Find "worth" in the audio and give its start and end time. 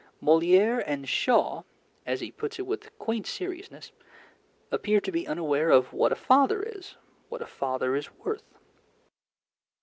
8.15-8.57